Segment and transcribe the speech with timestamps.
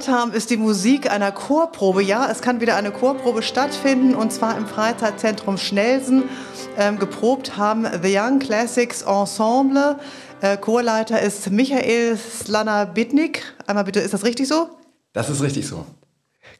[0.00, 2.02] gehört haben, ist die Musik einer Chorprobe.
[2.02, 6.24] Ja, es kann wieder eine Chorprobe stattfinden und zwar im Freizeitzentrum Schnelsen.
[6.78, 9.98] Ähm, geprobt haben The Young Classics Ensemble.
[10.40, 13.42] Äh, Chorleiter ist Michael Slana-Bitnik.
[13.66, 14.70] Einmal bitte, ist das richtig so?
[15.12, 15.84] Das ist richtig so.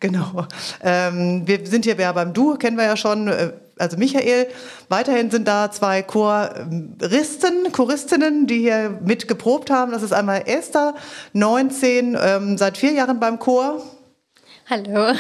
[0.00, 0.47] Genau.
[0.82, 4.47] Ähm, wir sind hier ja beim Du, kennen wir ja schon, äh, also Michael.
[4.89, 9.92] Weiterhin sind da zwei Choristen, Choristinnen, die hier mit geprobt haben.
[9.92, 10.95] Das ist einmal Esther,
[11.33, 13.83] 19, ähm, seit vier Jahren beim Chor.
[14.69, 15.14] Hallo.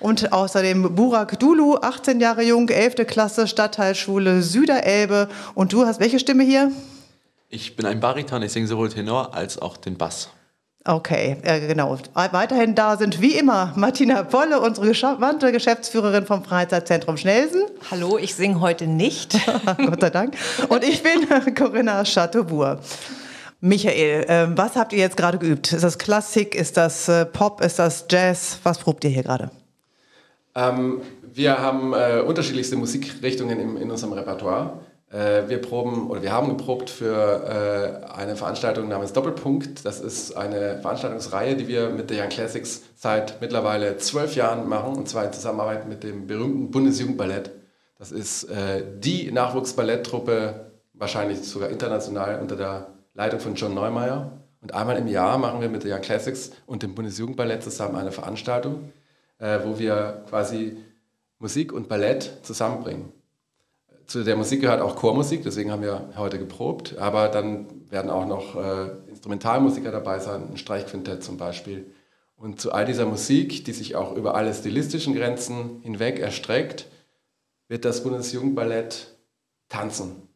[0.00, 3.06] Und außerdem Burak Dulu, 18 Jahre jung, 11.
[3.06, 5.28] Klasse, Stadtteilschule Süderelbe.
[5.54, 6.72] Und du hast welche Stimme hier?
[7.48, 10.30] Ich bin ein Bariton, ich singe sowohl Tenor als auch den Bass.
[10.86, 11.98] Okay, äh, genau.
[12.14, 17.62] Weiterhin da sind wie immer Martina Polle, unsere charmante Geschäftsführerin vom Freizeitzentrum Schnelsen.
[17.90, 19.38] Hallo, ich singe heute nicht.
[19.76, 20.36] Gott sei Dank.
[20.70, 22.78] Und ich bin Corinna Chateaubourg.
[23.60, 25.70] Michael, äh, was habt ihr jetzt gerade geübt?
[25.70, 26.54] Ist das Klassik?
[26.54, 27.60] Ist das äh, Pop?
[27.60, 28.58] Ist das Jazz?
[28.62, 29.50] Was probt ihr hier gerade?
[30.54, 31.02] Ähm,
[31.34, 34.80] wir haben äh, unterschiedlichste Musikrichtungen im, in unserem Repertoire.
[35.10, 39.84] Äh, wir proben oder wir haben geprobt für äh, eine Veranstaltung namens Doppelpunkt.
[39.84, 44.96] Das ist eine Veranstaltungsreihe, die wir mit der Young Classics seit mittlerweile zwölf Jahren machen
[44.96, 47.50] und zwar in Zusammenarbeit mit dem berühmten Bundesjugendballett.
[47.98, 54.38] Das ist äh, die Nachwuchsballetttruppe, wahrscheinlich sogar international unter der Leitung von John Neumeier.
[54.62, 58.12] Und einmal im Jahr machen wir mit der Young Classics und dem Bundesjugendballett zusammen eine
[58.12, 58.92] Veranstaltung,
[59.38, 60.76] wo wir quasi
[61.38, 63.10] Musik und Ballett zusammenbringen.
[64.10, 66.98] Zu der Musik gehört auch Chormusik, deswegen haben wir heute geprobt.
[66.98, 71.94] Aber dann werden auch noch äh, Instrumentalmusiker dabei sein, ein Streichquintett zum Beispiel.
[72.34, 76.86] Und zu all dieser Musik, die sich auch über alle stilistischen Grenzen hinweg erstreckt,
[77.68, 79.16] wird das Bundesjugendballett
[79.68, 80.28] tanzen.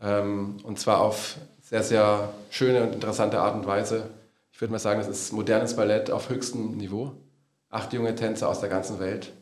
[0.00, 4.10] Ähm, und zwar auf sehr, sehr schöne und interessante Art und Weise.
[4.52, 7.14] Ich würde mal sagen, das ist modernes Ballett auf höchstem Niveau.
[7.68, 9.32] Acht junge Tänzer aus der ganzen Welt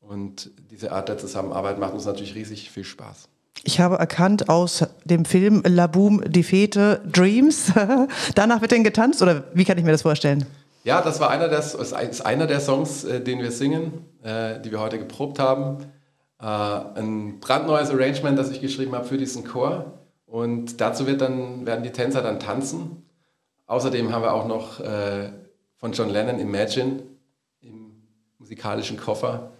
[0.00, 3.28] und diese Art der Zusammenarbeit macht uns natürlich riesig viel Spaß.
[3.62, 7.72] Ich habe erkannt aus dem Film La Boom, die Fete, Dreams.
[8.34, 10.46] Danach wird denn getanzt oder wie kann ich mir das vorstellen?
[10.82, 14.70] Ja, das war einer der, ist einer der Songs, äh, den wir singen, äh, die
[14.70, 15.84] wir heute geprobt haben.
[16.40, 19.98] Äh, ein brandneues Arrangement, das ich geschrieben habe für diesen Chor.
[20.24, 23.04] Und dazu wird dann, werden die Tänzer dann tanzen.
[23.66, 24.80] Außerdem haben wir auch noch
[25.76, 27.04] von John Lennon Imagine
[27.60, 28.02] im
[28.38, 29.52] musikalischen Koffer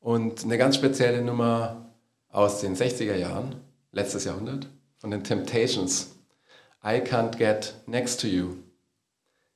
[0.00, 1.92] und eine ganz spezielle Nummer
[2.30, 3.56] aus den 60er Jahren,
[3.92, 4.68] letztes Jahrhundert,
[4.98, 6.16] von den Temptations.
[6.84, 8.56] I can't get next to you.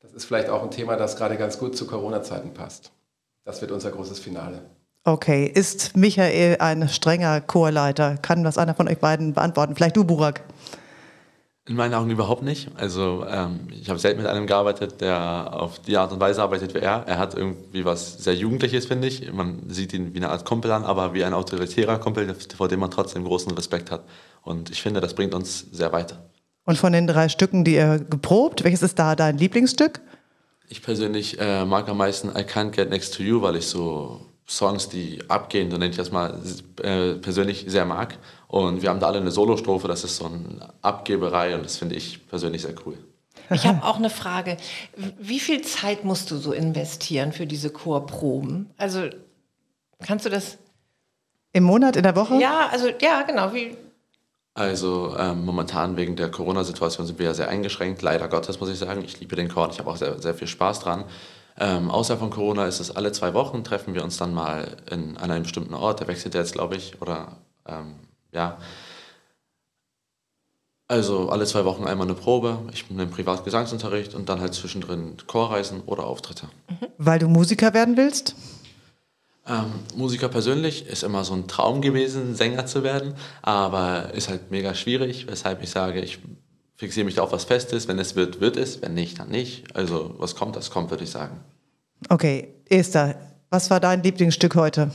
[0.01, 2.91] Das ist vielleicht auch ein Thema, das gerade ganz gut zu Corona-Zeiten passt.
[3.45, 4.63] Das wird unser großes Finale.
[5.05, 8.19] Okay, ist Michael ein strenger Chorleiter?
[8.19, 9.75] Kann das einer von euch beiden beantworten?
[9.75, 10.43] Vielleicht du, Burak.
[11.71, 12.69] In meinen Augen überhaupt nicht.
[12.75, 16.75] Also ähm, ich habe selten mit einem gearbeitet, der auf die Art und Weise arbeitet
[16.75, 17.05] wie er.
[17.07, 19.33] Er hat irgendwie was sehr Jugendliches, finde ich.
[19.33, 22.81] Man sieht ihn wie eine Art Kumpel an, aber wie ein autoritärer Kumpel, vor dem
[22.81, 24.03] man trotzdem großen Respekt hat.
[24.43, 26.29] Und ich finde, das bringt uns sehr weiter.
[26.65, 30.01] Und von den drei Stücken, die ihr geprobt, welches ist da dein Lieblingsstück?
[30.69, 34.27] Ich persönlich äh, mag am meisten I Can't Get Next to You, weil ich so
[34.49, 36.37] Songs, die abgehen, so nenne ich das mal,
[36.83, 38.19] äh, persönlich sehr mag.
[38.51, 41.95] Und wir haben da alle eine Solostrophe, das ist so eine Abgeberei und das finde
[41.95, 42.99] ich persönlich sehr cool.
[43.49, 44.57] Ich habe auch eine Frage.
[45.19, 48.71] Wie viel Zeit musst du so investieren für diese Chorproben?
[48.77, 49.09] Also
[50.01, 50.59] kannst du das?
[51.53, 52.41] Im Monat, in der Woche?
[52.41, 53.55] Ja, also ja, genau.
[53.55, 53.77] Wie,
[54.55, 58.79] also ähm, momentan wegen der Corona-Situation sind wir ja sehr eingeschränkt, leider Gottes muss ich
[58.79, 59.05] sagen.
[59.05, 61.05] Ich liebe den Chor und ich habe auch sehr, sehr viel Spaß dran.
[61.57, 65.17] Ähm, außer von Corona ist es alle zwei Wochen, treffen wir uns dann mal in,
[65.19, 67.37] an einem bestimmten Ort, der wechselt jetzt, glaube ich, oder
[67.69, 67.95] ähm,
[68.33, 68.59] ja.
[70.89, 75.83] Also alle zwei Wochen einmal eine Probe, ich nehme Privatgesangsunterricht und dann halt zwischendrin Chorreisen
[75.87, 76.49] oder Auftritte.
[76.99, 78.35] Weil du Musiker werden willst?
[79.47, 84.51] Ähm, Musiker persönlich ist immer so ein Traum gewesen, Sänger zu werden, aber ist halt
[84.51, 86.19] mega schwierig, weshalb ich sage, ich
[86.81, 87.87] fixiere mich da auf was Festes.
[87.89, 88.81] Wenn es wird, wird es.
[88.81, 89.77] Wenn nicht, dann nicht.
[89.77, 91.39] Also was kommt, das kommt, würde ich sagen.
[92.09, 93.17] Okay, Esther,
[93.51, 94.91] was war dein Lieblingsstück heute?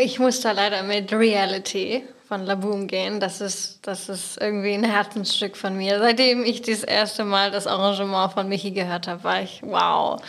[0.00, 3.20] Ich muss da leider mit Reality von Laboom gehen.
[3.20, 5.98] Das ist, das ist irgendwie ein Herzensstück von mir.
[5.98, 10.22] Seitdem ich das erste Mal das Arrangement von Michi gehört habe, war ich wow.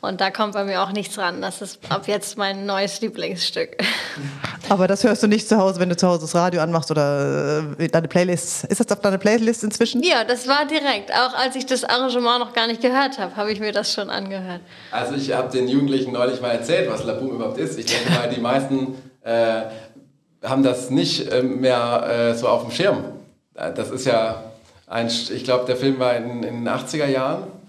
[0.00, 1.42] Und da kommt bei mir auch nichts ran.
[1.42, 3.76] Das ist ab jetzt mein neues Lieblingsstück.
[4.70, 7.64] Aber das hörst du nicht zu Hause, wenn du zu Hause das Radio anmachst oder
[7.78, 8.64] äh, deine Playlist.
[8.64, 10.02] Ist das auf deiner Playlist inzwischen?
[10.02, 11.12] Ja, das war direkt.
[11.12, 14.08] Auch als ich das Arrangement noch gar nicht gehört habe, habe ich mir das schon
[14.08, 14.62] angehört.
[14.90, 17.78] Also ich habe den Jugendlichen neulich mal erzählt, was Laboom überhaupt ist.
[17.78, 19.62] Ich denke mal, die meisten äh,
[20.42, 23.04] haben das nicht äh, mehr äh, so auf dem Schirm.
[23.54, 24.44] Äh, das ist ja
[24.86, 27.59] ein, ich glaube, der Film war in, in den 80er Jahren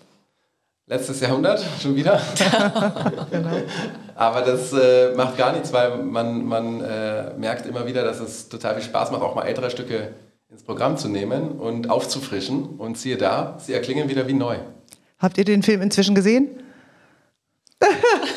[0.92, 2.22] letztes Jahrhundert schon wieder.
[3.32, 3.50] genau.
[4.14, 8.50] Aber das äh, macht gar nichts, weil man, man äh, merkt immer wieder, dass es
[8.50, 10.10] total viel Spaß macht, auch mal ältere Stücke
[10.50, 12.78] ins Programm zu nehmen und aufzufrischen.
[12.78, 14.58] Und siehe da, sie erklingen wieder wie neu.
[15.18, 16.50] Habt ihr den Film inzwischen gesehen?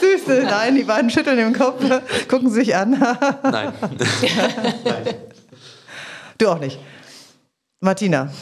[0.01, 1.83] Süße, nein, die beiden schütteln im Kopf,
[2.29, 2.91] gucken sich an.
[3.43, 3.73] nein.
[4.85, 5.15] nein.
[6.39, 6.79] Du auch nicht.
[7.81, 8.33] Martina.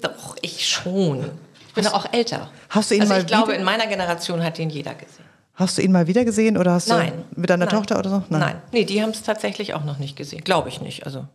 [0.00, 1.30] Doch, ich schon.
[1.76, 2.50] Ich bin auch älter.
[2.68, 5.24] Hast du ihn also mal ich glaube, in meiner Generation hat ihn jeder gesehen.
[5.54, 7.24] Hast du ihn mal wieder gesehen oder hast Nein.
[7.34, 7.74] du mit deiner Nein.
[7.74, 8.22] Tochter oder so?
[8.28, 8.40] Nein.
[8.40, 8.62] Nein.
[8.72, 10.44] Nee, die haben es tatsächlich auch noch nicht gesehen.
[10.44, 11.04] Glaube ich nicht.
[11.04, 11.26] Also.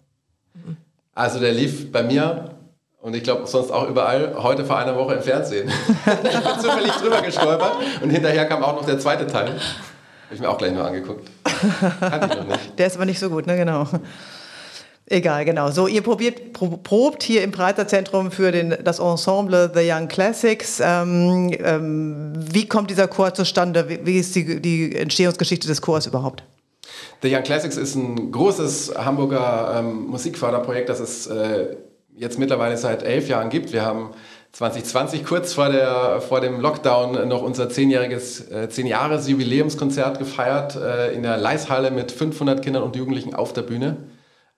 [1.13, 2.51] Also der lief bei mir
[3.01, 5.69] und ich glaube sonst auch überall heute vor einer Woche im Fernsehen.
[6.06, 9.47] ich bin zufällig drüber gestolpert und hinterher kam auch noch der zweite Teil.
[9.50, 11.30] Habe ich mir auch gleich nur angeguckt.
[12.00, 12.80] Kannte ich noch nicht.
[12.80, 13.57] Der ist aber nicht so gut, ne?
[13.57, 13.88] Genau.
[15.11, 15.71] Egal, genau.
[15.71, 20.79] So, ihr probiert, pro, probt hier im Praterzentrum für den, das Ensemble The Young Classics.
[20.79, 23.88] Ähm, ähm, wie kommt dieser Chor zustande?
[24.03, 26.44] Wie, ist die, die, Entstehungsgeschichte des Chors überhaupt?
[27.23, 31.75] The Young Classics ist ein großes Hamburger ähm, Musikförderprojekt, das es äh,
[32.15, 33.73] jetzt mittlerweile seit elf Jahren gibt.
[33.73, 34.11] Wir haben
[34.51, 40.75] 2020 kurz vor, der, vor dem Lockdown noch unser zehnjähriges, äh, zehn Jahres Jubiläumskonzert gefeiert
[40.75, 43.97] äh, in der Leishalle mit 500 Kindern und Jugendlichen auf der Bühne.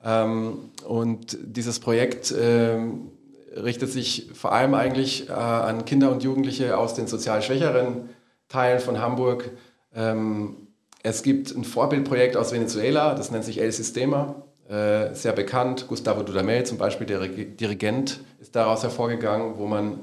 [0.04, 3.12] Ähm, und dieses Projekt ähm,
[3.56, 8.10] richtet sich vor allem eigentlich äh, an Kinder und Jugendliche aus den sozial schwächeren
[8.50, 9.50] Teilen von Hamburg.
[9.94, 10.68] Ähm,
[11.04, 15.88] es gibt ein Vorbildprojekt aus Venezuela, das nennt sich El Sistema, äh, sehr bekannt.
[15.88, 20.02] Gustavo Dudamel zum Beispiel, der Dirigent, ist daraus hervorgegangen, wo man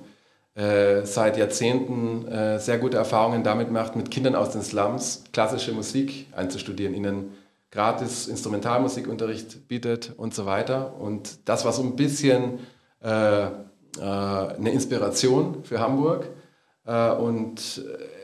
[0.55, 2.27] äh, seit Jahrzehnten
[2.59, 7.33] sehr gute Erfahrungen damit macht, mit Kindern aus den Slums klassische Musik einzustudieren, ihnen
[7.71, 10.97] gratis Instrumentalmusikunterricht bietet und so weiter.
[10.99, 12.61] Und das war so ein bisschen
[13.03, 13.51] äh, äh,
[14.01, 16.29] eine Inspiration für Hamburg.
[16.87, 17.83] Äh, und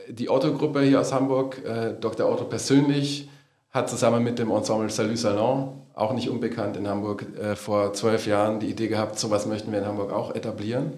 [0.09, 2.31] die Otto-Gruppe hier aus Hamburg, äh, Dr.
[2.31, 3.29] Otto persönlich,
[3.69, 8.25] hat zusammen mit dem Ensemble Salut Salon, auch nicht unbekannt in Hamburg, äh, vor zwölf
[8.25, 10.93] Jahren die Idee gehabt, sowas möchten wir in Hamburg auch etablieren.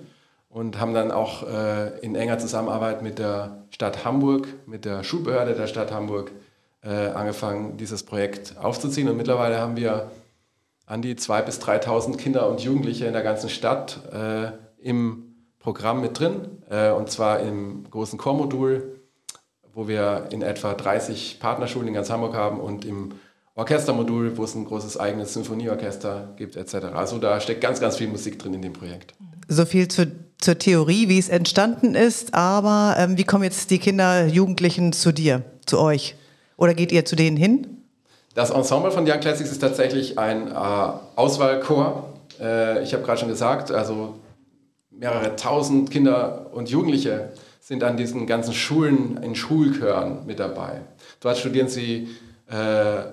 [0.49, 5.53] Und haben dann auch äh, in enger Zusammenarbeit mit der Stadt Hamburg, mit der Schulbehörde
[5.53, 6.46] der Stadt Hamburg, äh,
[6.89, 9.09] angefangen, dieses Projekt aufzuziehen.
[9.09, 10.11] Und mittlerweile haben wir
[10.85, 14.51] an die 2.000 bis 3.000 Kinder und Jugendliche in der ganzen Stadt äh,
[14.81, 16.63] im Programm mit drin.
[16.69, 19.01] Äh, und zwar im großen Chormodul,
[19.73, 23.11] wo wir in etwa 30 Partnerschulen in ganz Hamburg haben und im
[23.55, 26.75] Orchestermodul, wo es ein großes eigenes Symphonieorchester gibt, etc.
[26.93, 29.13] Also da steckt ganz, ganz viel Musik drin in dem Projekt.
[29.49, 33.79] So viel zu, zur Theorie, wie es entstanden ist, aber ähm, wie kommen jetzt die
[33.79, 36.15] Kinder, Jugendlichen zu dir, zu euch?
[36.57, 37.67] Oder geht ihr zu denen hin?
[38.33, 40.53] Das Ensemble von Young Classics ist tatsächlich ein äh,
[41.15, 42.13] Auswahlchor.
[42.39, 44.15] Äh, ich habe gerade schon gesagt, also
[44.89, 50.81] mehrere tausend Kinder und Jugendliche sind an diesen ganzen Schulen, in Schulchören mit dabei.
[51.19, 52.09] Dort studieren sie
[52.47, 53.03] äh,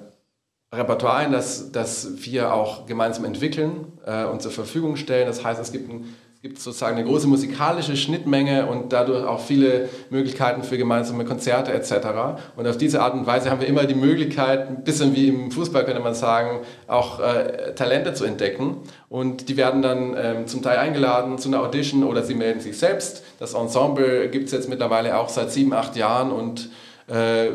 [0.72, 5.26] Repertoire ein, das, das wir auch gemeinsam entwickeln äh, und zur Verfügung stellen.
[5.26, 9.88] Das heißt, es gibt ein gibt sozusagen eine große musikalische Schnittmenge und dadurch auch viele
[10.10, 12.44] Möglichkeiten für gemeinsame Konzerte etc.
[12.54, 15.50] Und auf diese Art und Weise haben wir immer die Möglichkeit, ein bisschen wie im
[15.50, 18.76] Fußball könnte man sagen, auch äh, Talente zu entdecken.
[19.08, 22.76] Und die werden dann ähm, zum Teil eingeladen zu einer Audition oder sie melden sich
[22.76, 23.22] selbst.
[23.38, 26.68] Das Ensemble gibt es jetzt mittlerweile auch seit sieben, acht Jahren und
[27.06, 27.52] äh,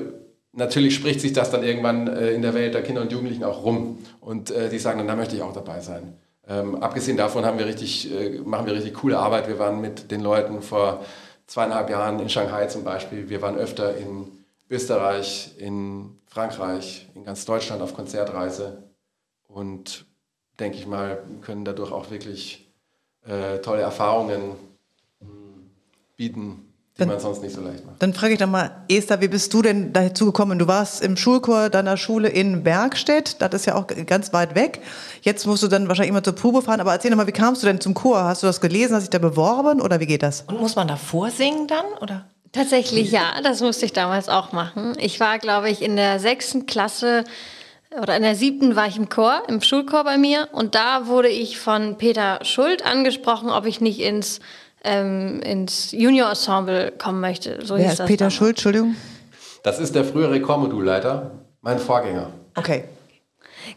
[0.53, 3.63] natürlich spricht sich das dann irgendwann äh, in der Welt der Kinder und Jugendlichen auch
[3.63, 3.99] rum.
[4.19, 6.15] Und äh, die sagen dann, da möchte ich auch dabei sein.
[6.49, 9.47] Ähm, abgesehen davon wir richtig, äh, machen wir richtig coole Arbeit.
[9.47, 11.05] Wir waren mit den Leuten vor
[11.45, 13.29] zweieinhalb Jahren in Shanghai zum Beispiel.
[13.29, 14.31] Wir waren öfter in
[14.69, 18.83] Österreich, in Frankreich, in ganz Deutschland auf Konzertreise
[19.47, 20.05] und
[20.59, 22.71] denke ich mal, können dadurch auch wirklich
[23.25, 24.55] äh, tolle Erfahrungen
[26.17, 26.68] bieten,
[26.99, 27.95] die man sonst nicht so leicht macht.
[27.99, 30.59] Dann frage ich doch mal, Esther, wie bist du denn dazu gekommen?
[30.59, 34.81] Du warst im Schulchor deiner Schule in Bergstedt, das ist ja auch ganz weit weg.
[35.21, 37.63] Jetzt musst du dann wahrscheinlich immer zur Probe fahren, aber erzähl doch mal, wie kamst
[37.63, 38.23] du denn zum Chor?
[38.23, 40.43] Hast du das gelesen, hast dich da beworben oder wie geht das?
[40.47, 41.85] Und muss man da vorsingen dann?
[42.01, 42.25] Oder?
[42.51, 44.93] Tatsächlich ja, das musste ich damals auch machen.
[44.99, 47.23] Ich war, glaube ich, in der sechsten Klasse
[48.01, 51.29] oder in der siebten war ich im Chor, im Schulchor bei mir und da wurde
[51.29, 54.39] ich von Peter Schuld angesprochen, ob ich nicht ins
[54.83, 57.65] ähm, ins Junior-Ensemble kommen möchte.
[57.65, 58.33] So Wer hieß ist das Peter damals.
[58.35, 58.95] Schuld, Entschuldigung?
[59.63, 61.31] Das ist der frühere Chormodulleiter,
[61.61, 62.31] mein Vorgänger.
[62.55, 62.85] Okay.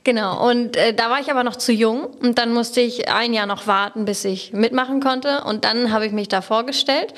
[0.05, 3.35] Genau, und äh, da war ich aber noch zu jung und dann musste ich ein
[3.35, 7.13] Jahr noch warten, bis ich mitmachen konnte und dann habe ich mich da vorgestellt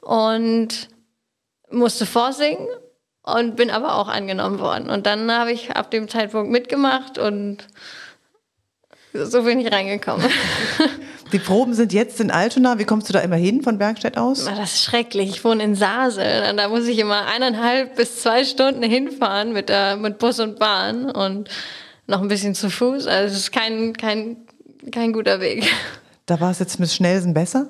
[0.00, 0.88] und
[1.70, 2.68] musste vorsingen
[3.22, 4.90] und bin aber auch angenommen worden.
[4.90, 7.58] Und dann habe ich ab dem Zeitpunkt mitgemacht und
[9.12, 10.26] so bin ich reingekommen.
[11.32, 12.78] Die Proben sind jetzt in Altona.
[12.78, 14.44] Wie kommst du da immer hin von Bergstedt aus?
[14.44, 15.30] Das ist schrecklich.
[15.30, 16.50] Ich wohne in Sasel.
[16.50, 20.58] Und da muss ich immer eineinhalb bis zwei Stunden hinfahren mit, der, mit Bus und
[20.58, 21.48] Bahn und
[22.06, 23.06] noch ein bisschen zu Fuß.
[23.06, 24.36] Also es ist kein, kein,
[24.90, 25.64] kein guter Weg.
[26.26, 27.68] Da war es jetzt mit Schnellsen besser?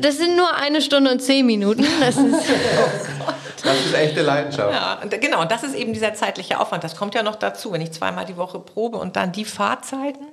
[0.00, 1.86] Das sind nur eine Stunde und zehn Minuten.
[2.00, 2.34] Das ist,
[3.62, 4.72] Das ist echte Leidenschaft.
[4.72, 6.84] Ja, genau, und das ist eben dieser zeitliche Aufwand.
[6.84, 10.26] Das kommt ja noch dazu, wenn ich zweimal die Woche probe und dann die Fahrzeiten.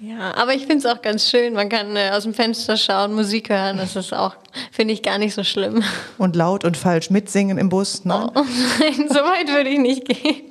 [0.00, 1.54] Ja, aber ich finde es auch ganz schön.
[1.54, 3.76] Man kann äh, aus dem Fenster schauen, Musik hören.
[3.78, 4.36] Das ist auch,
[4.72, 5.82] finde ich, gar nicht so schlimm.
[6.18, 8.04] Und laut und falsch mitsingen im Bus?
[8.04, 8.30] Nein?
[8.34, 8.44] Oh,
[8.80, 10.42] nein, so weit würde ich nicht gehen.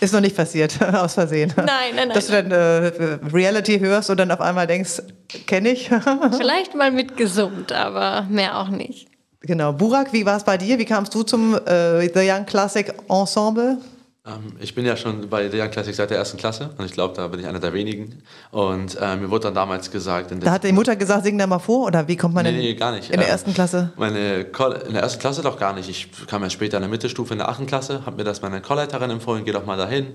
[0.00, 1.52] Ist noch nicht passiert, aus Versehen.
[1.56, 2.10] Nein, nein, nein.
[2.10, 5.02] Dass du dann äh, Reality hörst und dann auf einmal denkst,
[5.46, 5.90] kenne ich.
[6.36, 9.06] Vielleicht mal mitgesummt, aber mehr auch nicht.
[9.42, 9.72] genau.
[9.72, 10.78] Burak, wie war es bei dir?
[10.78, 13.78] Wie kamst du zum äh, The Young Classic Ensemble?
[14.24, 17.14] Ähm, ich bin ja schon bei der Classic seit der ersten Klasse und ich glaube,
[17.16, 18.22] da bin ich einer der wenigen.
[18.52, 21.36] Und äh, mir wurde dann damals gesagt, in der Da hat die Mutter gesagt, sing
[21.38, 21.86] da mal vor?
[21.86, 23.10] Oder wie kommt man Nee, denn nee, gar nicht.
[23.10, 23.90] in der Ähm, ersten Klasse?
[23.96, 25.88] Meine Ko- in der ersten Klasse doch gar nicht.
[25.88, 28.60] Ich kam ja später in der Mittelstufe in der achten Klasse, habe mir das meine
[28.60, 30.14] Chorleiterin empfohlen, geh doch mal dahin.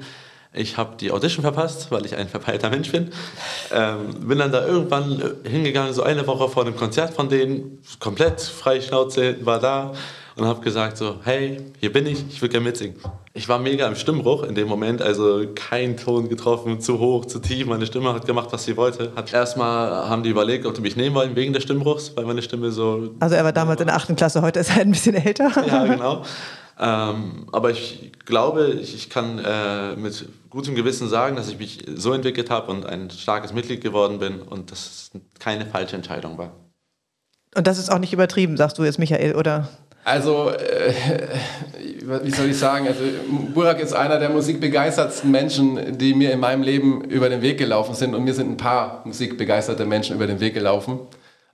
[0.54, 3.12] Ich habe die Audition verpasst, weil ich ein verpeilter Mensch bin.
[3.74, 7.80] Ähm, bin dann da irgendwann äh, hingegangen, so eine Woche vor einem Konzert von denen,
[8.00, 9.92] komplett frei Schnauze, war da
[10.38, 12.98] und habe gesagt so, hey, hier bin ich, ich will gerne mitsingen.
[13.34, 17.40] Ich war mega im Stimmbruch in dem Moment, also kein Ton getroffen, zu hoch, zu
[17.40, 17.66] tief.
[17.66, 19.12] Meine Stimme hat gemacht, was sie wollte.
[19.16, 22.42] Hat erstmal haben die überlegt, ob die mich nehmen wollen wegen des Stimmbruchs, weil meine
[22.42, 25.16] Stimme so Also er war damals in der achten Klasse, heute ist er ein bisschen
[25.16, 25.52] älter.
[25.68, 26.24] ja, genau.
[26.80, 31.84] Ähm, aber ich glaube, ich, ich kann äh, mit gutem Gewissen sagen, dass ich mich
[31.96, 36.38] so entwickelt habe und ein starkes Mitglied geworden bin und dass es keine falsche Entscheidung
[36.38, 36.52] war.
[37.56, 39.70] Und das ist auch nicht übertrieben, sagst du jetzt, Michael, oder?
[40.08, 40.94] Also, äh,
[42.24, 43.02] wie soll ich sagen, also
[43.54, 47.94] Burak ist einer der musikbegeistertsten Menschen, die mir in meinem Leben über den Weg gelaufen
[47.94, 48.16] sind.
[48.16, 51.00] Und mir sind ein paar musikbegeisterte Menschen über den Weg gelaufen.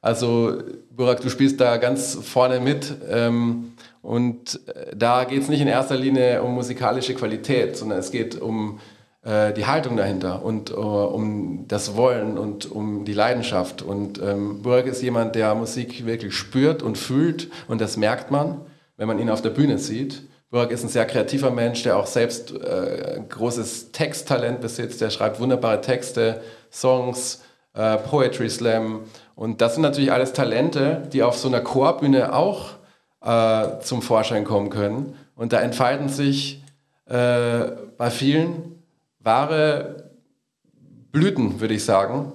[0.01, 2.93] Also Burak, du spielst da ganz vorne mit.
[3.09, 8.11] Ähm, und äh, da geht es nicht in erster Linie um musikalische Qualität, sondern es
[8.11, 8.79] geht um
[9.23, 13.81] äh, die Haltung dahinter und äh, um das Wollen und um die Leidenschaft.
[13.81, 18.61] Und ähm, Burak ist jemand, der Musik wirklich spürt und fühlt und das merkt man,
[18.97, 20.23] wenn man ihn auf der Bühne sieht.
[20.49, 25.01] Burak ist ein sehr kreativer Mensch, der auch selbst äh, großes Texttalent besitzt.
[25.01, 27.41] Der schreibt wunderbare Texte, Songs,
[27.73, 29.05] äh, Poetry Slam.
[29.35, 32.71] Und das sind natürlich alles Talente, die auf so einer Chorbühne auch
[33.23, 35.15] äh, zum Vorschein kommen können.
[35.35, 36.63] Und da entfalten sich
[37.05, 38.72] äh, bei vielen
[39.23, 40.11] wahre
[41.11, 42.31] Blüten, würde ich sagen,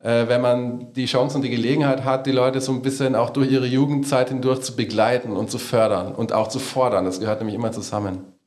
[0.00, 3.30] äh, wenn man die Chance und die Gelegenheit hat, die Leute so ein bisschen auch
[3.30, 7.04] durch ihre Jugendzeit hindurch zu begleiten und zu fördern und auch zu fordern.
[7.04, 8.37] Das gehört nämlich immer zusammen.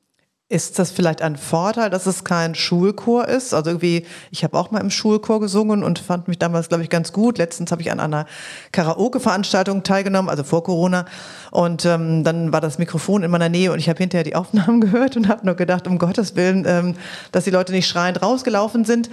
[0.52, 3.54] Ist das vielleicht ein Vorteil, dass es kein Schulchor ist?
[3.54, 6.90] Also irgendwie, ich habe auch mal im Schulchor gesungen und fand mich damals, glaube ich,
[6.90, 7.38] ganz gut.
[7.38, 8.26] Letztens habe ich an einer
[8.74, 11.06] Karaoke-Veranstaltung teilgenommen, also vor Corona.
[11.52, 14.82] Und ähm, dann war das Mikrofon in meiner Nähe und ich habe hinterher die Aufnahmen
[14.82, 16.96] gehört und habe nur gedacht, um Gottes Willen, ähm,
[17.32, 19.10] dass die Leute nicht schreiend rausgelaufen sind.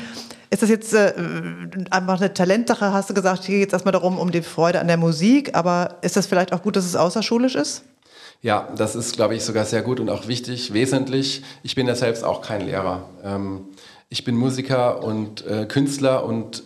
[0.50, 1.12] Ist das jetzt äh,
[1.90, 2.92] einfach eine Talentsache?
[2.92, 5.54] Hast du gesagt, hier geht es erstmal darum, um die Freude an der Musik.
[5.54, 7.84] Aber ist das vielleicht auch gut, dass es außerschulisch ist?
[8.40, 11.42] Ja, das ist, glaube ich, sogar sehr gut und auch wichtig, wesentlich.
[11.64, 13.08] Ich bin ja selbst auch kein Lehrer.
[13.24, 13.64] Ähm,
[14.08, 16.62] ich bin Musiker und äh, Künstler und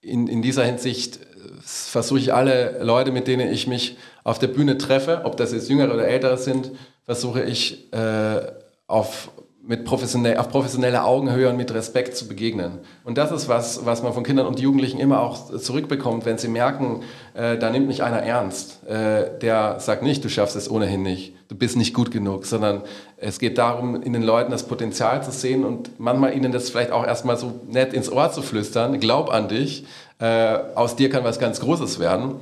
[0.00, 1.26] in, in dieser Hinsicht äh,
[1.62, 5.68] versuche ich alle Leute, mit denen ich mich auf der Bühne treffe, ob das jetzt
[5.68, 6.72] Jüngere oder Ältere sind,
[7.04, 8.42] versuche ich äh,
[8.88, 9.30] auf,
[9.68, 12.78] mit professionell, auf professioneller Augenhöhe und mit Respekt zu begegnen.
[13.02, 16.48] Und das ist was, was man von Kindern und Jugendlichen immer auch zurückbekommt, wenn sie
[16.48, 17.02] merken,
[17.34, 18.86] äh, da nimmt mich einer ernst.
[18.86, 22.82] Äh, der sagt nicht, du schaffst es ohnehin nicht, du bist nicht gut genug, sondern
[23.16, 26.92] es geht darum, in den Leuten das Potenzial zu sehen und manchmal ihnen das vielleicht
[26.92, 29.84] auch erstmal so nett ins Ohr zu flüstern, glaub an dich,
[30.20, 32.36] äh, aus dir kann was ganz Großes werden.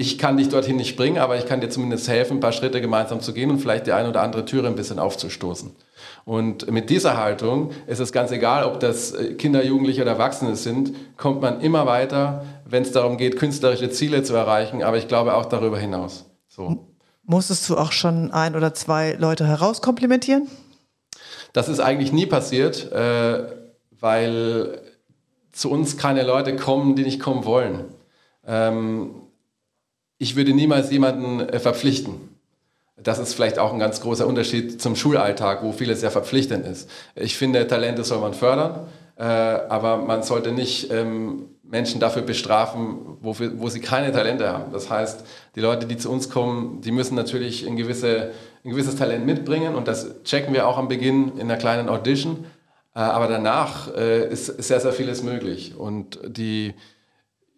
[0.00, 2.80] ich kann dich dorthin nicht bringen, aber ich kann dir zumindest helfen, ein paar Schritte
[2.80, 5.72] gemeinsam zu gehen und vielleicht die eine oder andere Türe ein bisschen aufzustoßen.
[6.28, 10.56] Und mit dieser Haltung ist es ganz egal, ob das äh, Kinder, Jugendliche oder Erwachsene
[10.56, 15.08] sind, kommt man immer weiter, wenn es darum geht, künstlerische Ziele zu erreichen, aber ich
[15.08, 16.26] glaube auch darüber hinaus.
[16.46, 16.86] So.
[17.22, 20.48] Musstest du auch schon ein oder zwei Leute herauskomplimentieren?
[21.54, 23.46] Das ist eigentlich nie passiert, äh,
[23.98, 24.82] weil
[25.52, 27.86] zu uns keine Leute kommen, die nicht kommen wollen.
[28.46, 29.14] Ähm,
[30.18, 32.37] ich würde niemals jemanden äh, verpflichten.
[33.02, 36.90] Das ist vielleicht auch ein ganz großer Unterschied zum Schulalltag, wo vieles ja verpflichtend ist.
[37.14, 43.18] Ich finde, Talente soll man fördern, äh, aber man sollte nicht ähm, Menschen dafür bestrafen,
[43.20, 44.72] wofür, wo sie keine Talente haben.
[44.72, 45.24] Das heißt,
[45.54, 48.30] die Leute, die zu uns kommen, die müssen natürlich ein, gewisse,
[48.64, 52.46] ein gewisses Talent mitbringen und das checken wir auch am Beginn in einer kleinen Audition.
[52.94, 55.74] Äh, aber danach äh, ist sehr, sehr vieles möglich.
[55.76, 56.74] Und die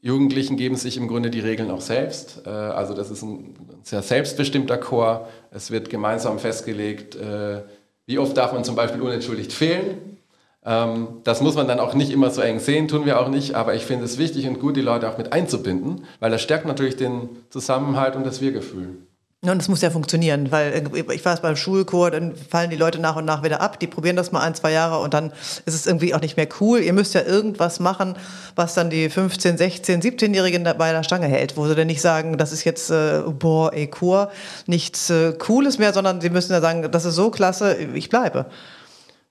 [0.02, 2.42] Jugendlichen geben sich im Grunde die Regeln auch selbst.
[2.46, 5.28] Äh, also das ist ein sehr selbstbestimmter Chor.
[5.50, 7.62] Es wird gemeinsam festgelegt, äh,
[8.06, 10.18] wie oft darf man zum Beispiel unentschuldigt fehlen.
[10.64, 13.54] Ähm, das muss man dann auch nicht immer so eng sehen, tun wir auch nicht,
[13.54, 16.66] aber ich finde es wichtig und gut, die Leute auch mit einzubinden, weil das stärkt
[16.66, 18.98] natürlich den Zusammenhalt und das Wir-Gefühl.
[19.42, 23.16] Und es muss ja funktionieren, weil ich weiß beim Schulchor, dann fallen die Leute nach
[23.16, 23.80] und nach wieder ab.
[23.80, 25.32] Die probieren das mal ein, zwei Jahre und dann
[25.64, 26.80] ist es irgendwie auch nicht mehr cool.
[26.80, 28.16] Ihr müsst ja irgendwas machen,
[28.54, 32.36] was dann die 15, 16, 17-Jährigen bei der Stange hält, wo sie dann nicht sagen,
[32.36, 34.30] das ist jetzt, äh, boah, ey, Chor,
[34.66, 38.44] nichts äh, Cooles mehr, sondern sie müssen ja sagen, das ist so klasse, ich bleibe.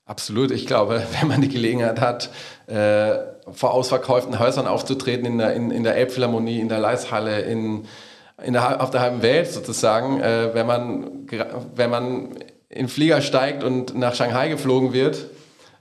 [0.06, 0.50] Absolut.
[0.50, 2.30] Ich glaube, wenn man die Gelegenheit hat,
[2.66, 3.16] äh,
[3.52, 7.86] vor ausverkauften Häusern aufzutreten, in der, in, in der Elbphilharmonie, in der Leishalle, in
[8.46, 11.26] der, auf der halben Welt sozusagen, äh, wenn, man,
[11.74, 12.28] wenn man
[12.68, 15.26] in Flieger steigt und nach Shanghai geflogen wird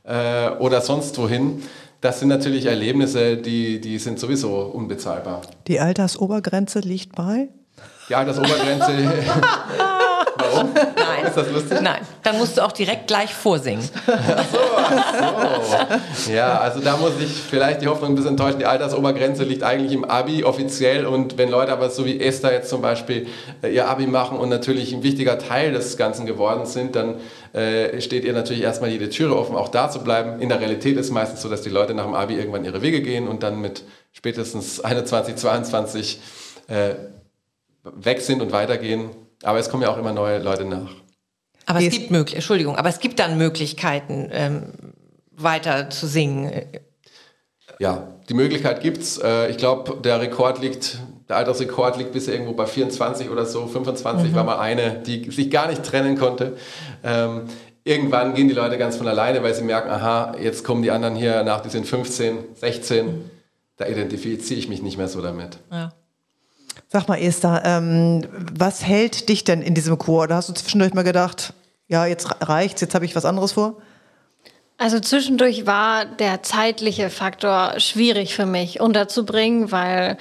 [0.03, 1.63] äh, oder sonst wohin.
[2.01, 5.41] Das sind natürlich Erlebnisse, die, die sind sowieso unbezahlbar.
[5.67, 7.49] Die Altersobergrenze liegt bei?
[8.07, 8.91] Die Altersobergrenze
[10.37, 10.69] Warum?
[11.35, 11.45] Nein.
[11.45, 11.81] Ist das lustig?
[11.81, 12.01] Nein.
[12.23, 13.87] Dann musst du auch direkt gleich vorsingen.
[14.07, 15.61] Ach so, ach
[16.15, 16.31] so.
[16.31, 18.59] Ja, also da muss ich vielleicht die Hoffnung ein bisschen enttäuschen.
[18.59, 22.69] Die Altersobergrenze liegt eigentlich im Abi offiziell und wenn Leute aber so wie Esther jetzt
[22.69, 23.27] zum Beispiel
[23.61, 27.15] äh, ihr Abi machen und natürlich ein wichtiger Teil des Ganzen geworden sind, dann
[27.53, 30.39] äh, steht ihr natürlich erstmal jede Türe offen, auch da zu bleiben.
[30.39, 32.81] In der Realität ist es meistens so, dass die Leute nach dem Abi irgendwann ihre
[32.81, 36.19] Wege gehen und dann mit spätestens 21, 22
[36.67, 36.95] äh,
[37.83, 39.09] weg sind und weitergehen.
[39.43, 40.91] Aber es kommen ja auch immer neue Leute nach.
[41.69, 44.63] Aber es gibt möglich, Entschuldigung, aber es gibt dann Möglichkeiten, ähm,
[45.31, 46.51] weiter zu singen.
[47.77, 49.19] Ja, die Möglichkeit gibt's.
[49.19, 50.97] Äh, ich glaube, der Rekord liegt,
[51.29, 53.67] der Altersrekord liegt bisher irgendwo bei 24 oder so.
[53.67, 54.35] 25 mhm.
[54.35, 56.57] war mal eine, die sich gar nicht trennen konnte.
[57.03, 57.43] Ähm,
[57.83, 61.15] irgendwann gehen die Leute ganz von alleine, weil sie merken, aha, jetzt kommen die anderen
[61.15, 63.05] hier nach, die sind 15, 16.
[63.05, 63.29] Mhm.
[63.77, 65.59] Da identifiziere ich mich nicht mehr so damit.
[65.71, 65.93] Ja.
[66.87, 68.25] Sag mal, Esther, ähm,
[68.57, 70.23] was hält dich denn in diesem Chor?
[70.23, 71.53] Oder hast du zwischendurch mal gedacht,
[71.89, 73.81] ja, jetzt reicht's, jetzt habe ich was anderes vor?
[74.77, 80.17] Also zwischendurch war der zeitliche Faktor schwierig für mich unterzubringen, weil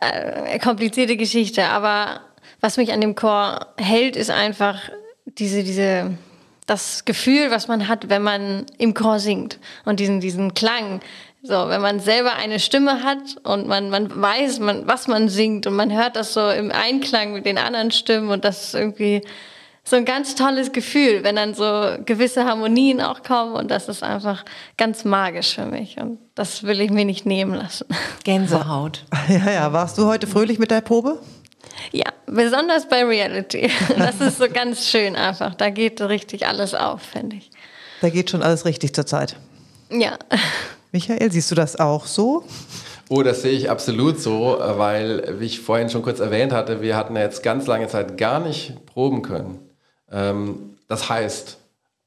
[0.00, 1.66] äh, komplizierte Geschichte.
[1.66, 2.20] Aber
[2.60, 4.80] was mich an dem Chor hält, ist einfach
[5.26, 6.18] diese, diese,
[6.66, 11.00] das Gefühl, was man hat, wenn man im Chor singt und diesen, diesen Klang.
[11.42, 15.66] So, wenn man selber eine Stimme hat und man, man weiß, man, was man singt
[15.66, 19.22] und man hört das so im Einklang mit den anderen Stimmen und das ist irgendwie
[19.84, 24.02] so ein ganz tolles Gefühl, wenn dann so gewisse Harmonien auch kommen und das ist
[24.02, 24.44] einfach
[24.78, 27.86] ganz magisch für mich und das will ich mir nicht nehmen lassen.
[28.24, 29.04] Gänsehaut.
[29.28, 31.18] Ja, ja, warst du heute fröhlich mit der Probe?
[31.92, 33.70] Ja, besonders bei Reality.
[33.98, 35.54] Das ist so ganz schön einfach.
[35.54, 37.50] Da geht richtig alles auf, finde ich.
[38.00, 39.36] Da geht schon alles richtig zur Zeit.
[39.90, 40.18] Ja.
[40.92, 42.44] Michael, siehst du das auch so?
[43.08, 46.96] Oh, das sehe ich absolut so, weil, wie ich vorhin schon kurz erwähnt hatte, wir
[46.96, 49.58] hatten ja jetzt ganz lange Zeit gar nicht proben können.
[50.14, 51.58] Ähm, das heißt,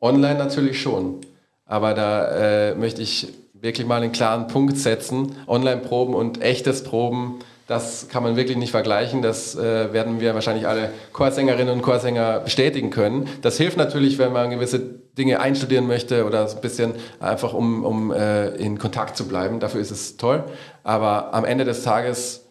[0.01, 1.21] online natürlich schon,
[1.65, 5.35] aber da äh, möchte ich wirklich mal einen klaren Punkt setzen.
[5.47, 9.21] Online-Proben und echtes Proben das kann man wirklich nicht vergleichen.
[9.21, 13.27] Das äh, werden wir wahrscheinlich alle Chorsängerinnen und Chorsänger bestätigen können.
[13.41, 17.83] Das hilft natürlich, wenn man gewisse Dinge einstudieren möchte oder so ein bisschen einfach, um,
[17.83, 19.59] um äh, in Kontakt zu bleiben.
[19.59, 20.45] Dafür ist es toll.
[20.83, 22.45] Aber am Ende des Tages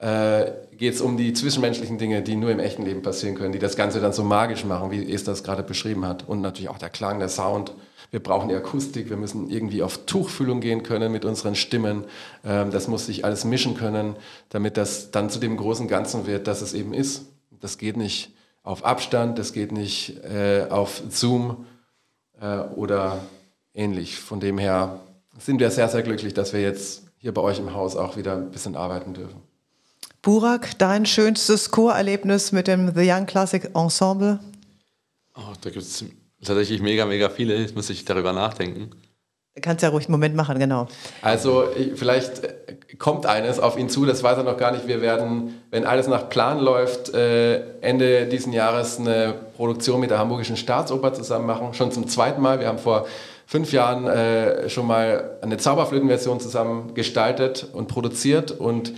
[0.00, 3.58] äh, geht es um die zwischenmenschlichen Dinge, die nur im echten Leben passieren können, die
[3.58, 6.28] das Ganze dann so magisch machen, wie Esther es gerade beschrieben hat.
[6.28, 7.72] Und natürlich auch der Klang, der Sound
[8.10, 12.04] wir brauchen die Akustik, wir müssen irgendwie auf Tuchfühlung gehen können mit unseren Stimmen.
[12.44, 14.16] Ähm, das muss sich alles mischen können,
[14.48, 17.26] damit das dann zu dem großen Ganzen wird, das es eben ist.
[17.60, 21.66] Das geht nicht auf Abstand, das geht nicht äh, auf Zoom
[22.40, 23.20] äh, oder
[23.74, 24.16] ähnlich.
[24.16, 25.00] Von dem her
[25.38, 28.36] sind wir sehr, sehr glücklich, dass wir jetzt hier bei euch im Haus auch wieder
[28.36, 29.45] ein bisschen arbeiten dürfen.
[30.26, 34.40] Burak, dein schönstes Chorerlebnis mit dem The Young Classic Ensemble?
[35.36, 36.04] Oh, da gibt es
[36.44, 37.56] tatsächlich mega, mega viele.
[37.56, 38.90] Jetzt muss ich darüber nachdenken.
[39.54, 40.88] Du kannst ja ruhig einen Moment machen, genau.
[41.22, 42.66] Also vielleicht äh,
[42.98, 44.88] kommt eines auf ihn zu, das weiß er noch gar nicht.
[44.88, 50.18] Wir werden, wenn alles nach Plan läuft, äh, Ende diesen Jahres eine Produktion mit der
[50.18, 51.72] Hamburgischen Staatsoper zusammen machen.
[51.72, 52.58] Schon zum zweiten Mal.
[52.58, 53.06] Wir haben vor
[53.46, 58.92] fünf Jahren äh, schon mal eine Zauberflötenversion zusammen gestaltet und produziert und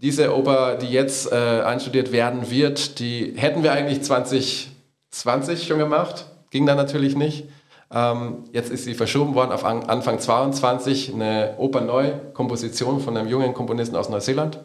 [0.00, 6.26] diese Oper, die jetzt einstudiert werden wird, die hätten wir eigentlich 2020 schon gemacht.
[6.50, 7.46] Ging dann natürlich nicht.
[7.92, 13.96] Ähm, jetzt ist sie verschoben worden auf Anfang 22, eine Oper-Neu-Komposition von einem jungen Komponisten
[13.96, 14.60] aus Neuseeland,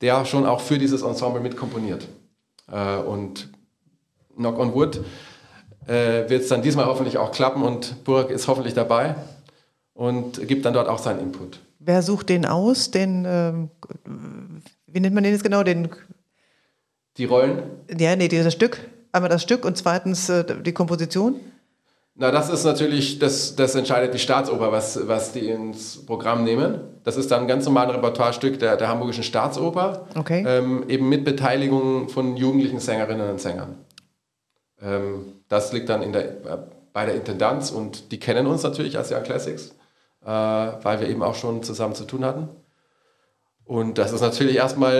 [0.00, 2.08] der schon auch für dieses Ensemble mitkomponiert.
[2.72, 3.50] Äh, und
[4.34, 5.00] Knock on Wood
[5.86, 9.16] äh, wird es dann diesmal hoffentlich auch klappen und Burg ist hoffentlich dabei
[9.92, 11.60] und gibt dann dort auch seinen Input.
[11.78, 12.90] Wer sucht den aus?
[12.90, 13.52] Den, äh,
[14.86, 15.62] wie nennt man den jetzt genau?
[15.62, 15.88] Den,
[17.16, 17.62] die Rollen?
[17.96, 18.80] Ja, nee, dieses Stück.
[19.12, 21.40] Einmal das Stück und zweitens äh, die Komposition.
[22.20, 26.80] Na, das ist natürlich, das, das entscheidet die Staatsoper, was, was die ins Programm nehmen.
[27.04, 30.44] Das ist dann ein ganz normales Repertoirestück der, der Hamburgischen Staatsoper, okay.
[30.44, 33.76] ähm, eben mit Beteiligung von jugendlichen Sängerinnen und Sängern.
[34.82, 36.24] Ähm, das liegt dann in der,
[36.92, 39.72] bei der Intendanz und die kennen uns natürlich als Young Classics, äh,
[40.32, 42.48] weil wir eben auch schon zusammen zu tun hatten.
[43.64, 44.94] Und das ist natürlich erstmal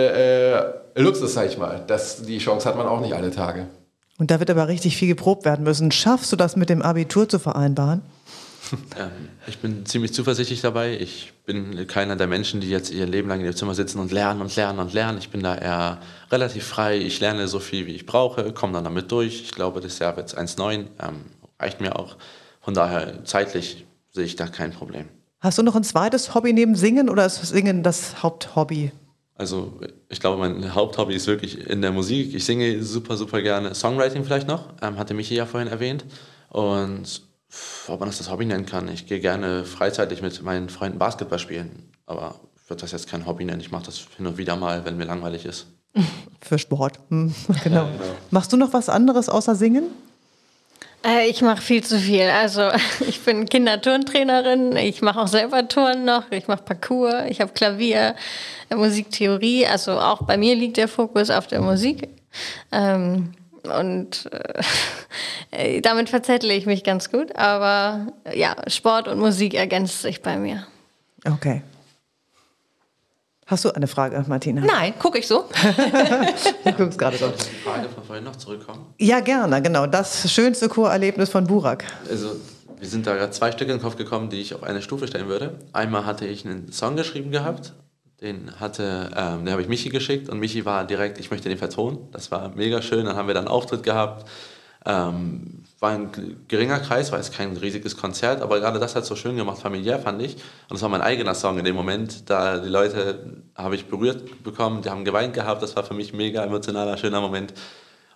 [0.95, 1.83] äh, Luxus, sag ich mal.
[1.87, 3.67] Das, die Chance hat man auch nicht alle Tage.
[4.19, 5.91] Und da wird aber richtig viel geprobt werden müssen.
[5.91, 8.01] Schaffst du das mit dem Abitur zu vereinbaren?
[8.99, 10.95] Ähm, ich bin ziemlich zuversichtlich dabei.
[10.99, 14.11] Ich bin keiner der Menschen, die jetzt ihr Leben lang in ihrem Zimmer sitzen und
[14.11, 15.17] lernen und lernen und lernen.
[15.17, 15.97] Ich bin da eher
[16.29, 16.97] relativ frei.
[16.97, 19.41] Ich lerne so viel, wie ich brauche, komme dann damit durch.
[19.41, 20.73] Ich glaube, das Jahr wird 1,9.
[20.75, 20.87] Ähm,
[21.59, 22.17] reicht mir auch.
[22.61, 25.07] Von daher zeitlich sehe ich da kein Problem.
[25.39, 28.91] Hast du noch ein zweites Hobby neben Singen oder ist Singen das Haupthobby?
[29.35, 32.35] Also ich glaube, mein Haupthobby ist wirklich in der Musik.
[32.35, 33.73] Ich singe super, super gerne.
[33.73, 36.03] Songwriting vielleicht noch, ähm, hatte Michi ja vorhin erwähnt.
[36.49, 37.21] Und
[37.87, 41.39] ob man das das Hobby nennen kann, ich gehe gerne freizeitig mit meinen Freunden Basketball
[41.39, 41.89] spielen.
[42.05, 43.61] Aber ich würde das jetzt kein Hobby nennen.
[43.61, 45.67] Ich mache das hin und wieder mal, wenn mir langweilig ist.
[46.41, 47.83] Für Sport, hm, genau.
[47.85, 48.03] Ja, genau.
[48.31, 49.83] Machst du noch was anderes außer singen?
[51.05, 52.29] Äh, ich mache viel zu viel.
[52.29, 52.69] Also
[53.07, 58.15] ich bin Kinderturntrainerin, ich mache auch selber Turnen noch, ich mache Parkour, ich habe Klavier,
[58.69, 59.67] äh, Musiktheorie.
[59.67, 62.09] Also auch bei mir liegt der Fokus auf der Musik.
[62.71, 63.33] Ähm,
[63.63, 64.29] und
[65.51, 67.35] äh, damit verzettle ich mich ganz gut.
[67.35, 70.65] Aber ja, Sport und Musik ergänzt sich bei mir.
[71.25, 71.61] Okay.
[73.49, 74.61] Hast du eine Frage, Martina?
[74.61, 75.45] Nein, gucke ich so.
[76.65, 77.29] ich gucke es gerade so.
[77.29, 78.93] die Frage von vorhin noch zurückkommen?
[78.99, 79.87] Ja, gerne, genau.
[79.87, 81.83] Das schönste Chorerlebnis von Burak.
[82.07, 82.35] Also,
[82.77, 85.07] wir sind da gerade zwei Stücke in den Kopf gekommen, die ich auf eine Stufe
[85.07, 85.57] stellen würde.
[85.73, 87.73] Einmal hatte ich einen Song geschrieben gehabt,
[88.21, 91.57] den hatte, ähm, den habe ich Michi geschickt und Michi war direkt, ich möchte den
[91.57, 91.97] vertonen.
[92.11, 93.07] Das war mega schön.
[93.07, 94.29] Dann haben wir dann einen Auftritt gehabt.
[94.89, 96.09] Ähm, war ein
[96.47, 99.99] geringer Kreis, war jetzt kein riesiges Konzert, aber gerade das hat so schön gemacht, familiär
[99.99, 100.33] fand ich.
[100.35, 102.29] Und das war mein eigener Song in dem Moment.
[102.29, 105.61] Da die Leute habe ich berührt bekommen, die haben geweint gehabt.
[105.63, 107.53] Das war für mich mega emotionaler, schöner Moment.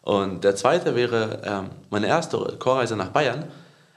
[0.02, 3.46] Und der zweite wäre ähm, meine erste Chorreise nach Bayern.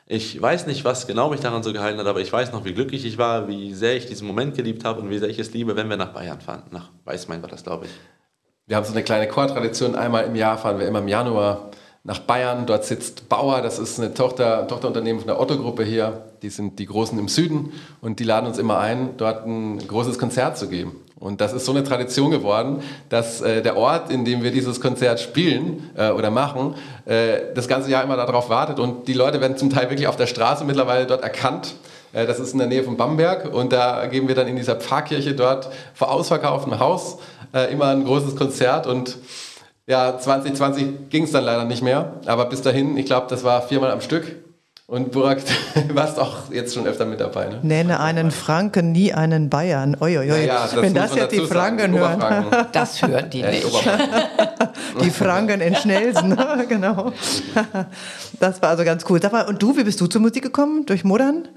[0.07, 2.75] Ich weiß nicht, was genau mich daran so gehalten hat, aber ich weiß noch, wie
[2.75, 5.53] glücklich ich war, wie sehr ich diesen Moment geliebt habe und wie sehr ich es
[5.53, 6.63] liebe, wenn wir nach Bayern fahren.
[6.71, 7.91] Nach Weißmain war das, glaube ich.
[8.67, 9.97] Wir haben so eine kleine Chortradition.
[9.97, 11.71] Einmal im Jahr fahren wir immer im Januar
[12.07, 12.67] nach Bayern.
[12.67, 16.25] Dort sitzt Bauer, das ist eine Tochter, Tochterunternehmen von der Otto-Gruppe hier.
[16.43, 20.19] Die sind die Großen im Süden und die laden uns immer ein, dort ein großes
[20.19, 20.93] Konzert zu geben.
[21.19, 24.81] Und das ist so eine Tradition geworden, dass äh, der Ort, in dem wir dieses
[24.81, 26.75] Konzert spielen äh, oder machen,
[27.07, 28.79] äh, das ganze Jahr immer darauf wartet.
[28.79, 31.75] Und die Leute werden zum Teil wirklich auf der Straße mittlerweile dort erkannt.
[32.13, 34.77] Äh, das ist in der Nähe von Bamberg und da geben wir dann in dieser
[34.77, 37.19] Pfarrkirche dort vor ausverkauftem Haus
[37.55, 39.17] äh, immer ein großes Konzert und
[39.87, 43.63] ja, 2020 ging es dann leider nicht mehr, aber bis dahin, ich glaube, das war
[43.63, 44.37] viermal am Stück.
[44.89, 45.41] Und Burak,
[45.75, 47.59] du warst auch jetzt schon öfter mit dabei, ne?
[47.63, 49.97] Nenne einen Franken, nie einen Bayern.
[50.01, 50.29] Uiuiui.
[50.29, 52.23] Ja, ja, das Wenn das jetzt die Franken hören.
[52.73, 53.67] Das hören die nicht.
[55.03, 57.13] die Franken in Schnelsen, genau.
[58.39, 59.21] Das war also ganz cool.
[59.21, 60.87] Sag mal, und du, wie bist du zur Musik gekommen?
[60.87, 61.49] Durch Modern?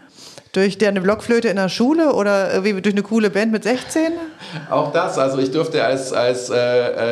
[0.52, 4.14] Durch deine Blockflöte in der Schule oder irgendwie durch eine coole Band mit 16?
[4.72, 5.20] Auch das.
[5.20, 6.56] Also ich durfte als, als äh,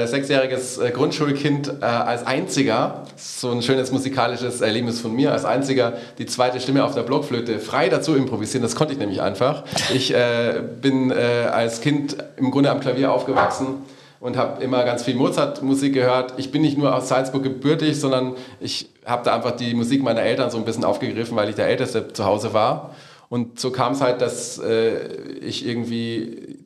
[0.04, 5.46] äh, sechsjähriges äh, Grundschulkind äh, als einziger, so ein schönes musikalisches Erlebnis von mir, als
[5.46, 8.64] einziger die zweite Stimme auf der Blockflöte frei dazu improvisieren.
[8.64, 9.66] Das konnte ich nämlich einfach.
[9.94, 13.84] Ich äh, bin äh, als Kind im Grunde am Klavier aufgewachsen
[14.20, 16.34] und habe immer ganz viel Mozart-Musik gehört.
[16.38, 20.22] Ich bin nicht nur aus Salzburg gebürtig, sondern ich habe da einfach die Musik meiner
[20.22, 22.96] Eltern so ein bisschen aufgegriffen, weil ich der Älteste zu Hause war.
[23.30, 25.08] Und so kam es halt, dass äh,
[25.42, 26.58] ich irgendwie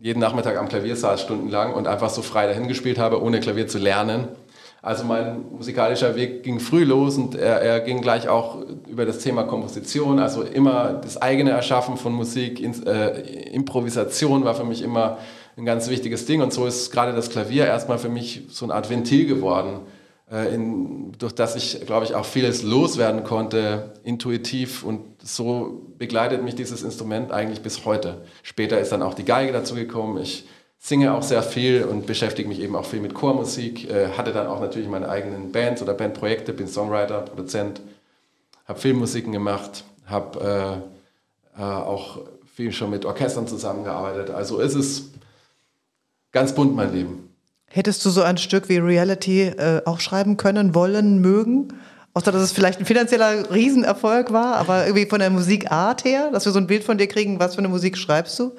[0.00, 3.78] jeden Nachmittag am Klavier saß stundenlang und einfach so frei dahingespielt habe, ohne Klavier zu
[3.78, 4.28] lernen.
[4.84, 8.56] Also mein musikalischer Weg ging früh los und er, er, ging gleich auch
[8.88, 13.20] über das Thema Komposition, also immer das eigene Erschaffen von Musik, in, äh,
[13.52, 15.18] Improvisation war für mich immer
[15.56, 18.74] ein ganz wichtiges Ding und so ist gerade das Klavier erstmal für mich so eine
[18.74, 19.82] Art Ventil geworden,
[20.32, 26.54] in, durch das ich, glaube ich, auch vieles loswerden konnte, intuitiv und so begleitet mich
[26.54, 28.22] dieses Instrument eigentlich bis heute.
[28.42, 30.20] Später ist dann auch die Geige dazu gekommen.
[30.22, 33.88] Ich singe auch sehr viel und beschäftige mich eben auch viel mit Chormusik.
[33.88, 37.80] Äh, hatte dann auch natürlich meine eigenen Bands oder Bandprojekte, bin Songwriter, Produzent,
[38.66, 40.82] habe Filmmusiken gemacht, habe
[41.56, 42.20] äh, äh, auch
[42.54, 44.30] viel schon mit Orchestern zusammengearbeitet.
[44.30, 45.10] Also ist es
[46.32, 47.31] ganz bunt mein Leben.
[47.74, 51.68] Hättest du so ein Stück wie Reality äh, auch schreiben können, wollen, mögen?
[52.12, 56.44] Außer dass es vielleicht ein finanzieller Riesenerfolg war, aber irgendwie von der Musikart her, dass
[56.44, 58.52] wir so ein Bild von dir kriegen, was für eine Musik schreibst du?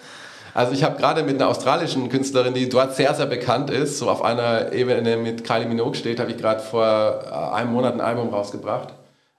[0.55, 4.09] Also ich habe gerade mit einer australischen Künstlerin, die dort sehr, sehr bekannt ist, so
[4.09, 8.01] auf einer Ebene mit Kylie Minogue steht, habe ich gerade vor äh, einem Monat ein
[8.01, 8.95] Album rausgebracht,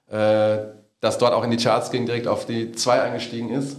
[0.09, 0.57] äh,
[1.01, 3.75] das dort auch in die Charts ging, direkt auf die 2 eingestiegen ist.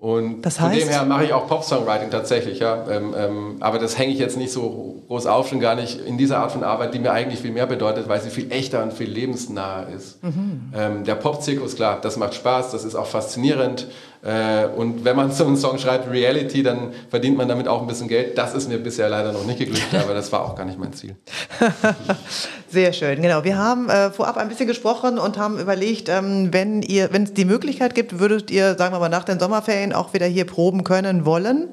[0.00, 0.70] Und das heißt?
[0.70, 2.86] von dem her mache ich auch Pop-Songwriting tatsächlich, ja.
[2.88, 6.18] Ähm, ähm, aber das hänge ich jetzt nicht so groß auf, schon gar nicht in
[6.18, 8.92] dieser Art von Arbeit, die mir eigentlich viel mehr bedeutet, weil sie viel echter und
[8.92, 10.22] viel lebensnaher ist.
[10.22, 10.72] Mhm.
[10.72, 13.88] Ähm, der Pop-Zirkus, klar, das macht Spaß, das ist auch faszinierend.
[14.22, 17.88] Äh, und wenn man so einen Song schreibt, Reality, dann verdient man damit auch ein
[17.88, 18.38] bisschen Geld.
[18.38, 20.92] Das ist mir bisher leider noch nicht geglückt, aber das war auch gar nicht mein
[20.92, 21.16] Ziel.
[22.68, 23.42] Sehr schön, genau.
[23.42, 27.34] Wir haben äh, vorab ein bisschen gesprochen und haben überlegt, ähm, wenn ihr, wenn es
[27.34, 30.84] die Möglichkeit gibt, würdet ihr, sagen wir mal, nach den Sommerferien auch wieder hier proben
[30.84, 31.70] können wollen?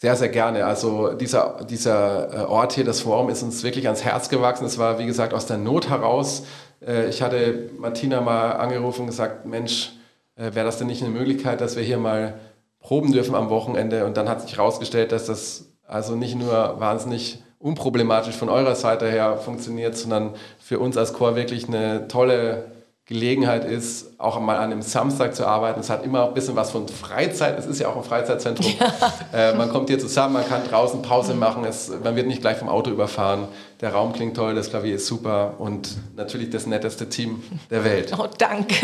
[0.00, 0.64] Sehr, sehr gerne.
[0.64, 4.64] Also dieser, dieser äh, Ort hier, das Forum, ist uns wirklich ans Herz gewachsen.
[4.64, 6.44] Es war, wie gesagt, aus der Not heraus.
[6.86, 9.90] Äh, ich hatte Martina mal angerufen und gesagt, Mensch,
[10.36, 12.38] äh, wäre das denn nicht eine Möglichkeit, dass wir hier mal
[12.78, 14.06] proben dürfen am Wochenende?
[14.06, 19.10] Und dann hat sich herausgestellt, dass das also nicht nur wahnsinnig unproblematisch von eurer Seite
[19.10, 22.66] her funktioniert, sondern für uns als Chor wirklich eine tolle
[23.08, 25.80] Gelegenheit ist, auch mal an einem Samstag zu arbeiten.
[25.80, 27.58] Es hat immer ein bisschen was von Freizeit.
[27.58, 28.68] Es ist ja auch ein Freizeitzentrum.
[28.78, 29.50] Ja.
[29.50, 31.64] Äh, man kommt hier zusammen, man kann draußen Pause machen.
[31.64, 33.48] Es, man wird nicht gleich vom Auto überfahren.
[33.80, 38.12] Der Raum klingt toll, das Klavier ist super und natürlich das netteste Team der Welt.
[38.18, 38.74] Oh, danke.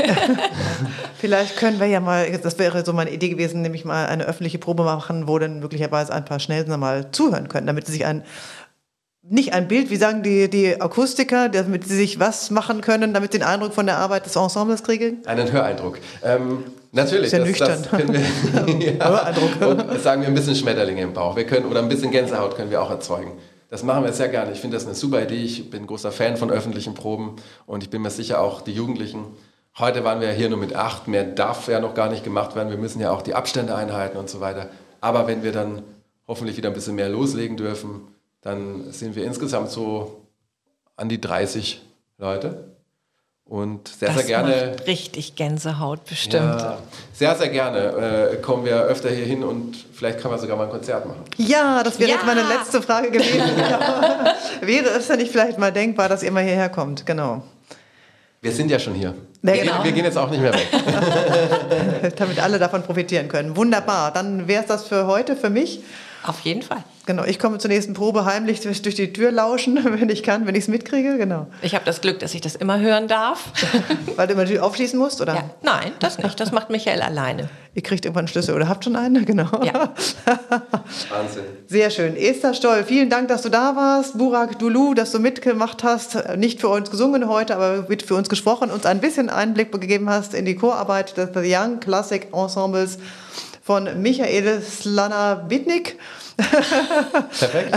[1.18, 4.58] Vielleicht können wir ja mal, das wäre so meine Idee gewesen, nämlich mal eine öffentliche
[4.58, 8.22] Probe machen, wo dann möglicherweise ein paar Schnellsen mal zuhören können, damit sie sich ein
[9.28, 13.32] nicht ein Bild, wie sagen die, die Akustiker, damit sie sich was machen können, damit
[13.32, 15.24] sie den Eindruck von der Arbeit des Ensembles kriegen?
[15.26, 15.98] Einen Höreindruck.
[16.22, 17.30] Ähm, natürlich.
[17.30, 17.82] Sehr nüchtern.
[17.82, 19.90] Das können wir, ja, Höreindruck.
[19.90, 21.36] Und sagen wir ein bisschen Schmetterlinge im Bauch.
[21.36, 23.32] Wir können, oder ein bisschen Gänsehaut können wir auch erzeugen.
[23.70, 24.52] Das machen wir sehr gerne.
[24.52, 25.42] Ich finde das eine super Idee.
[25.42, 28.72] Ich bin ein großer Fan von öffentlichen Proben und ich bin mir sicher auch die
[28.72, 29.24] Jugendlichen.
[29.78, 31.08] Heute waren wir ja hier nur mit acht.
[31.08, 32.70] Mehr darf ja noch gar nicht gemacht werden.
[32.70, 34.68] Wir müssen ja auch die Abstände einhalten und so weiter.
[35.00, 35.82] Aber wenn wir dann
[36.28, 38.02] hoffentlich wieder ein bisschen mehr loslegen dürfen,
[38.44, 40.20] dann sind wir insgesamt so
[40.96, 41.82] an die 30
[42.18, 42.74] Leute.
[43.46, 44.72] Und sehr, das sehr gerne.
[44.76, 46.60] Macht richtig Gänsehaut bestimmt.
[46.60, 46.78] Ja,
[47.12, 50.64] sehr, sehr gerne äh, kommen wir öfter hier hin und vielleicht kann man sogar mal
[50.64, 51.22] ein Konzert machen.
[51.36, 52.16] Ja, das wäre ja.
[52.16, 53.40] jetzt meine letzte Frage gewesen.
[54.62, 57.04] wäre es ja nicht vielleicht mal denkbar, dass ihr mal hierher kommt?
[57.04, 57.42] Genau.
[58.40, 59.14] Wir sind ja schon hier.
[59.42, 59.84] Ja, wir, genau.
[59.84, 60.68] wir, gehen jetzt auch nicht mehr weg.
[62.16, 63.56] Damit alle davon profitieren können.
[63.56, 64.10] Wunderbar.
[64.10, 65.82] Dann wäre es das für heute, für mich.
[66.22, 66.82] Auf jeden Fall.
[67.06, 70.54] Genau, ich komme zur nächsten Probe heimlich durch die Tür lauschen, wenn ich kann, wenn
[70.54, 71.46] ich es mitkriege, genau.
[71.60, 73.50] Ich habe das Glück, dass ich das immer hören darf.
[74.16, 75.34] Weil du immer die aufschließen musst, oder?
[75.34, 75.50] Ja.
[75.62, 76.40] Nein, das nicht.
[76.40, 77.50] Das macht Michael alleine.
[77.74, 79.48] Ihr kriegt irgendwann einen Schlüssel oder habt schon einen, genau.
[79.62, 79.92] Ja.
[81.10, 81.44] Wahnsinn.
[81.66, 82.16] Sehr schön.
[82.16, 84.16] Esther Stoll, vielen Dank, dass du da warst.
[84.16, 86.36] Burak Dulu, dass du mitgemacht hast.
[86.38, 90.08] Nicht für uns gesungen heute, aber mit für uns gesprochen, uns ein bisschen Einblick gegeben
[90.08, 92.98] hast in die Chorarbeit des The Young Classic Ensembles
[93.62, 95.98] von Michael Slana-Bitnik.
[97.38, 97.76] Perfekt.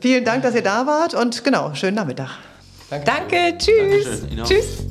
[0.00, 2.30] Vielen Dank, dass ihr da wart und genau, schönen Nachmittag.
[2.90, 4.22] Danke, Danke tschüss.
[4.44, 4.89] Tschüss.